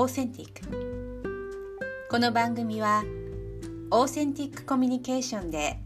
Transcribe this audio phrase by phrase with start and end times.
[0.00, 3.02] オーセンティックこの番組は
[3.90, 5.80] オーセンティックコミュニケーションで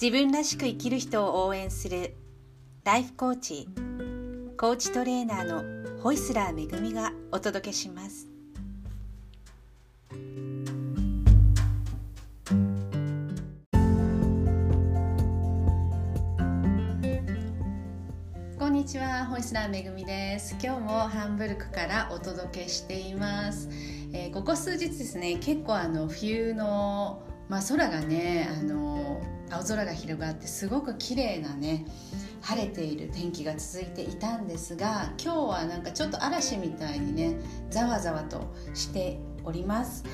[0.00, 2.16] 自分らしく生きる人を応援する
[2.82, 3.68] ライフコーチ
[4.56, 8.31] コーチトレーナーのホイスラーめぐみがお届けします。
[18.82, 20.56] にちは、ホイスラーめぐみです。
[20.60, 23.68] 今日もハンブルクからお届けしています、
[24.12, 29.22] えーここ数日ですね結構あの冬のまあ、空がねあの
[29.52, 31.86] 青空が広がってすごく綺麗なね
[32.40, 37.36] 晴れている天気が続いていたんですが今日はなんかちょっと嵐みたいにね
[37.70, 40.04] ざわざわとしております。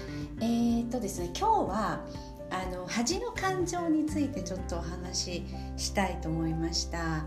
[0.42, 2.04] えー、っとですね今日は
[2.50, 5.46] あの恥の感情についてちょっとお話し
[5.78, 7.24] したいと思いました、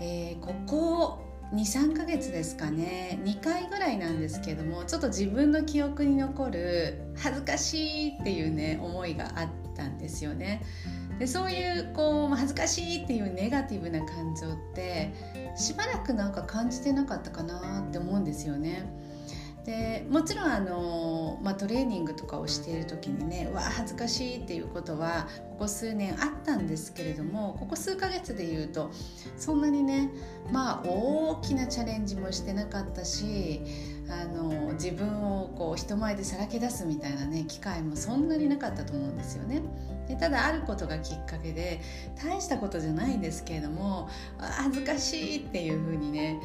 [0.00, 3.18] えーここ23ヶ月ですかね。
[3.24, 10.62] 2回ぐらいなんですけどもちょっと自分の記憶に残る恥ずかしいっていうね思いがあったんですよね。
[11.18, 15.12] でそういうこう恥ずかしいっていうネガティブな感情って
[15.56, 18.88] しばらくなんか感じてなかったかなって思うんですよね。
[19.64, 28.90] でもちろんあの、まあ、トレーニングとかをしている時にねうわ恥ずかしいっていうことはここ数年あったんですけれどもここ数ヶ月で言うと
[29.36, 30.10] そんなにね
[30.50, 33.60] まあ大きなチャレンジもしてなかったし
[34.08, 39.62] あの自分をこう人前でさらけ出すみたいなね機会もそんなになかったと思うんですよね。
[40.10, 41.80] でただあることがきっかけで
[42.22, 44.08] 大したことじゃないんですけれども
[44.38, 46.40] 恥ずかしいっていう風にね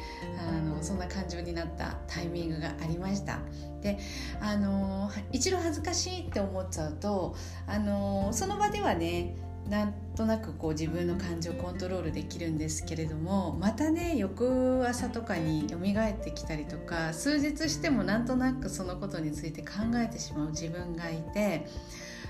[0.48, 3.40] あのそんな感情になったタイミングがありました。
[3.82, 3.98] で
[4.40, 7.34] あの一度恥ずかしいって思っちゃうと
[7.66, 9.34] あのその場ではね
[9.68, 21.66] なんとなくこう自分の感情をコントロールできるんですけれどもまたね翌朝とかに蘇ってきたりとか数日してもなんとなくそのことについて考えてしまう自分がいて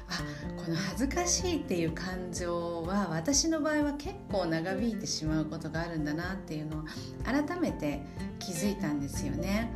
[0.08, 0.22] あ
[0.56, 6.84] この恥ずかしいっていう感情は私の場合は結構長引いてしまうことがあるんだなっていうのを
[7.24, 8.02] 改めて
[8.38, 9.72] 気づいたんですよね。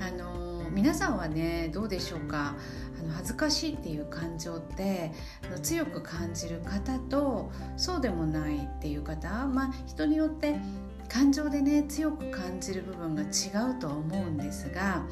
[0.00, 2.56] あの皆さんはねどうでしょうか？
[2.98, 5.12] あの恥ずかしいっていう感情って
[5.62, 10.56] 強く感じる方とそうでもないっていう方まあ人によって
[11.08, 13.26] 感情でね強く感じる部分が違
[13.70, 15.04] うとは思うんですが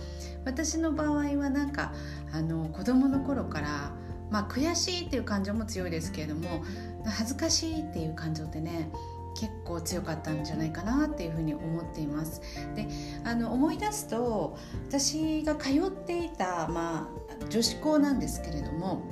[0.44, 1.92] 私の場合はなんか
[2.32, 3.92] あの子供の頃から
[4.30, 6.64] まあ悔しいっていう感情も強いですけれども
[7.04, 8.90] 恥ずかしいっていう感情ってね
[9.34, 12.40] 結構強かったんじゃないかなっていうふうに思っています。
[12.74, 12.88] で
[13.24, 14.56] あの思い出すと
[14.88, 17.08] 私が通っていた、ま
[17.42, 19.02] あ、女子校なんですけれども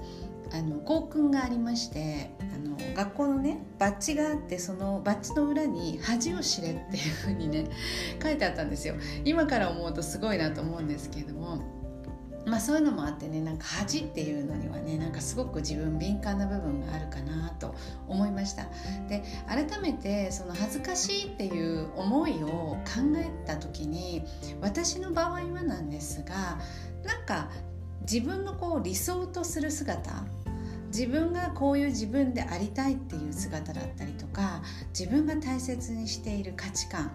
[0.52, 7.66] あの校訓がありましてあの学校のねバッジがあってそのバッジの裏に「恥を知れ」っていうふうにね
[8.22, 8.94] 書いてあったんですよ。
[9.24, 11.77] 今から思うとすごいなと思うんですけれども。
[12.46, 17.74] まあ、そういうのもあってねなんか恥っていうのにはねなんかすごく自分敏感な部分があるかなと
[18.06, 18.66] 思いました。
[19.08, 22.78] で改めてその恥ずかしいっていう思いを考
[23.16, 24.22] えた時に
[24.60, 26.58] 私の場合はなんですが
[27.04, 27.50] なんか
[28.02, 30.24] 自分のこう理想とする姿
[30.86, 34.62] 自分がこういう自分でありたいっていう姿だったりとか
[34.98, 37.12] 自分が大切にしている価値観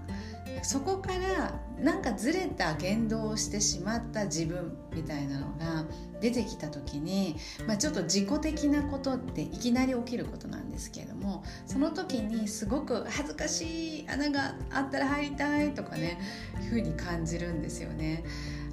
[0.62, 5.86] そこからなんかずれた言動をしてしまった自分みたいなのが
[6.22, 7.36] 出てきた時に、
[7.68, 16.20] まあ、ちょっと自己的なことっていきなり起きることなんですけれどもその時にすごく恥ずかしい穴があったら入りたいとかね
[16.62, 18.24] いうふうに感じるんですよね。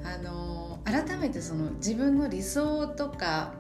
[0.05, 3.55] あの改めてその自分の理想とか、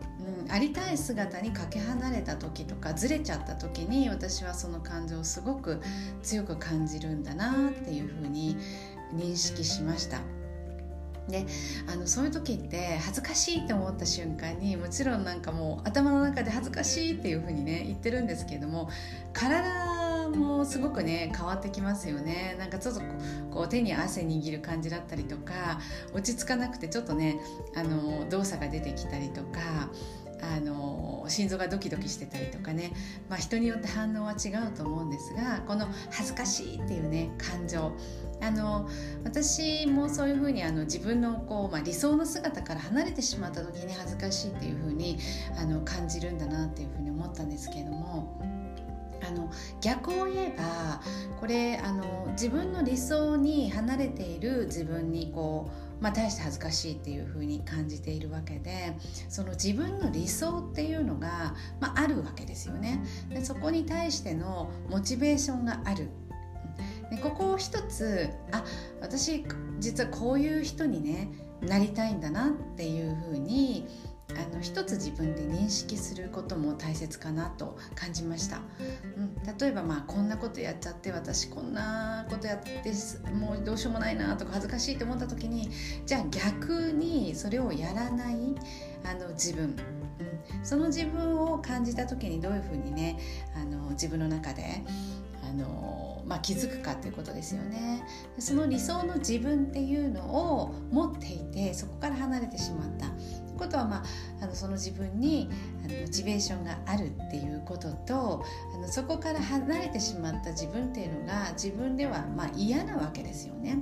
[0.46, 5.80] うん、ありたい姿にかけ離れた時とかずれちゃった時に私はその感情をすごく
[6.22, 8.56] 強く感じるんだなっていうふうに
[9.14, 10.20] 認識しました。
[11.28, 11.46] で
[11.86, 18.90] あのそういう時って恥ずかしいって思った瞬間にもちろんなんかもう頭の中で恥ずかしいっていう風にね言ってるんですけれども
[19.32, 22.56] 体もすごくね変わってきますよね。
[22.58, 23.00] なんかちょっと
[23.50, 25.80] こう手に汗握る感じだったりとか
[26.12, 27.40] 落ち着かなくてちょっとね
[27.76, 29.90] あの動作が出てきたりとか
[30.42, 32.92] あの心臓がドキドキしてたりとかね、
[33.28, 37.92] まあ、人によって反応は違うと思うんですがこの恥ずかしいっていうね感情。
[38.42, 38.88] あの
[39.22, 45.18] 私もそういうふうにあの自分のこう、まあ、理想の姿から離れてしまった時に恥ずかしいっていうふうに
[45.58, 48.49] あの感じるんだなっていうふうに思ったんですけれども。
[49.30, 49.50] あの
[49.80, 51.00] 逆を言えば
[51.38, 58.96] これあの自分の理想に離れている自分にこう、まあ、大して恥ずかしいっていう風に感じているわけで
[59.28, 63.04] その自分の理想っていうのが、まあ、あるわけですよね。
[63.28, 66.08] でそこに対してのモチベーションがある。
[67.10, 68.64] でここを一つあ
[69.00, 69.44] 私
[69.80, 71.28] 実はこういう人にね
[71.60, 73.49] なりたいんだなっていうふうに
[74.80, 78.60] 一つ自分で認識することも大切かなと感じました、
[79.14, 82.72] うん、例えばまあこんなことやっちゃって私こんなことやって
[83.34, 85.68] もうどうしようもないなとか恥ずかしいと思った時に
[86.06, 88.36] じゃあ逆にそれをやらない
[89.04, 89.76] あの自分。
[90.20, 93.18] うん、その自分を感じた時にどういうふうにね
[93.54, 94.82] あの自分の中で
[95.42, 98.02] あの、まあ、気づくかっていうことですよね。
[98.38, 103.06] その理想の自分っていうのを持っていてそこから離れてしまった。
[103.60, 104.04] ことは、まあ、
[104.42, 105.48] あのその自分に
[105.84, 113.78] あのモチベーションがあるっていうこととあのそこから離れてしまった自分っていうのが自分ではまあ嫌なわけですよね。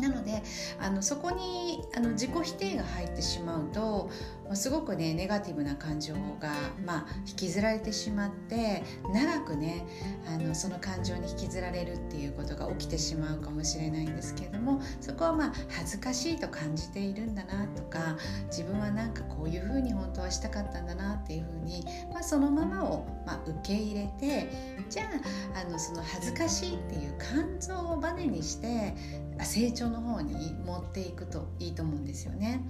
[0.00, 0.42] なので
[0.78, 4.10] あのそこにあの自己否定が入ってしまうと
[4.54, 6.52] すごくねネガティブな感情が、
[6.84, 9.84] まあ、引きずられてしまって長くね
[10.28, 18.16] あのその感情に引きずられるっていうことが起きてしまうかもしれないんですけれどもそこはまあ恥ずかしいと感じているんだなとか
[18.46, 24.48] 自分はなんかこういうふうに本当はしたかったんだなっていうふうに、まあ、そのままを、まあ、受け入れて
[24.88, 25.04] じゃ
[25.54, 28.94] ああのその恥ずかしいっていう感情をバネにして
[29.44, 32.60] 成長の方に持っていくといいと思うんですよね。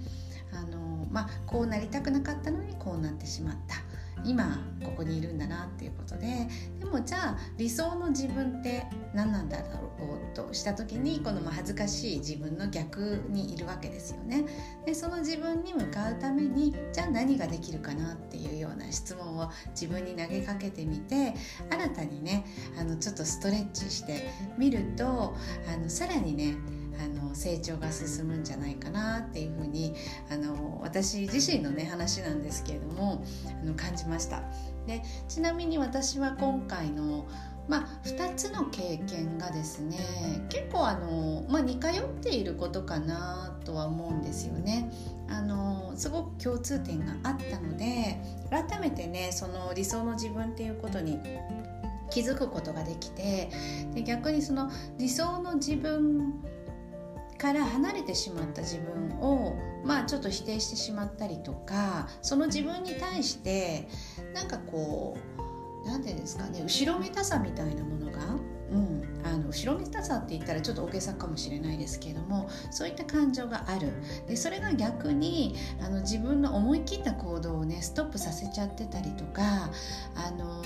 [0.51, 3.75] あのまあ、こうなりたくなかったのにこうなってしまった
[4.23, 6.47] 今ここにいるんだなっていうことで
[6.79, 14.45] でもじゃあ理想の自分って何なんだろうとした時にこの恥ずかしい自分の逆にいるわけですよね。
[14.85, 21.33] でその自分に向かうためにじゃあ何ができるかなっていうような質問を自分に投げかけてみて
[21.69, 22.45] 新たにね
[22.79, 25.35] あのちょっとストレッチしてみると
[25.73, 26.55] あのさらにね
[26.99, 29.95] あの成長が進むんじゃないかなっていうふうに
[30.31, 33.23] あの私自身のね話なんですけれども
[33.61, 34.43] あの感じました
[34.87, 37.27] でちなみに私は今回の
[37.67, 39.97] まあ、2つの経験がですね
[40.49, 44.89] 結構あの、まあ、似通っていることかなとは思うんですよね。
[45.29, 48.17] あのすごく共通点があったので
[48.49, 51.19] 改めてねその理想の自分っていうことに
[52.09, 53.49] 気づくことができて
[53.93, 56.33] で逆にその理想の自分
[57.37, 63.87] から離れてしまった自分をまあちょっと否定してしまったりとかその自分に対して
[64.33, 68.19] なんかこう何て言うんですかね後ろめたさみたいなものが、
[68.71, 73.93] うん、あの後ろめたさって言ったらちょっと大げさかもしれないですけれどもそういった感情がある。
[74.27, 79.69] でそれが逆にあの自分の思い切った行動をねストップさせちゃってたりとか
[80.15, 80.61] あの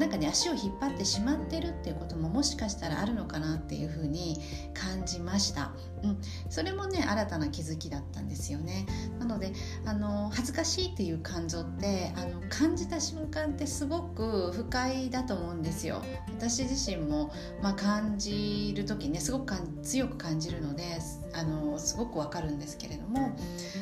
[0.00, 4.38] なんかね足を引っ張ってしまってるっていうことももしかしたらあるのかなっていうふうに
[4.72, 6.18] 感じました、うん、
[6.48, 8.86] それもね新たな気づきだったんですよね。
[9.18, 9.52] なので
[9.84, 16.02] あの恥ずかしいっていう感情ってあの感じた瞬間ってすごく不快だと思うんですよ。
[16.30, 17.30] 私自身も、
[17.62, 20.98] まあ、感じる時ねすごく強く感じるので
[21.32, 23.32] あのすごくわかるんですけれども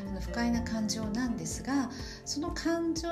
[0.08, 1.90] あの不快な感情なんですが
[2.24, 3.08] その感情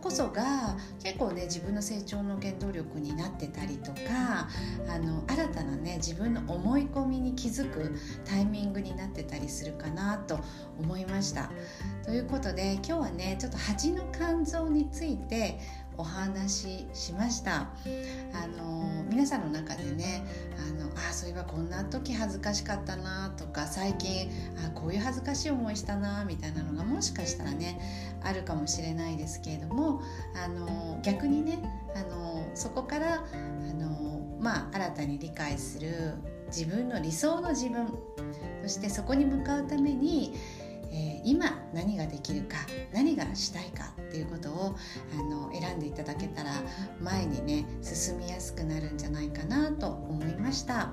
[0.00, 4.48] こそが結構ね自分の成長の原動力になってたりとか
[4.88, 7.94] あの新たなね自分の思い込みに気づく
[8.24, 10.38] タイミングになってたりするかなと
[10.78, 11.50] 思いました。
[12.04, 15.58] ということで今日はねちょっと恥の肝臓について
[15.96, 17.68] お話ししました。
[18.32, 20.24] あの皆さんの中でね
[20.58, 24.28] あのあそういえばこんな時恥ずかしかったなとか最近
[24.66, 27.78] あこういう恥ずかしい思いしたなみたいなのがもしかしたらね
[28.22, 30.02] あるかもしれないですけれども
[30.34, 31.60] あの逆にね
[31.94, 33.18] あのそこからあ
[33.74, 36.14] の、まあ、新たに理解する
[36.46, 37.88] 自分の理想の自分
[38.62, 40.34] そしてそこに向かうために
[40.94, 42.56] えー、今何ができるか
[42.92, 44.76] 何がしたいかっていうことを
[45.18, 46.52] あの選んでいただけたら
[47.02, 50.92] 前にね進みやすくなるんじゃないかなと思いました。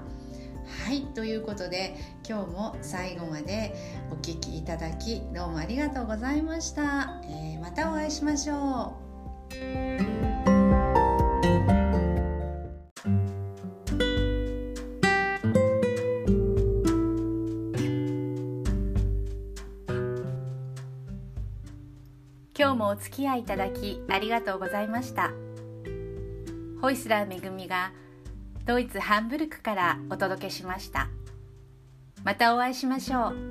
[0.85, 1.95] はいということで
[2.27, 3.75] 今日も最後まで
[4.09, 7.21] お聴きいただきどうもありがとうございました。
[7.25, 8.95] えー、またお会いしましょ
[9.51, 10.10] う。
[22.61, 25.31] 今日もお付き合いいただきありがとうございました。
[26.79, 27.91] ホイスラーめぐみが
[28.67, 31.07] ドイツハンブルクからお届けしました。
[32.23, 33.50] またお会いしましょう。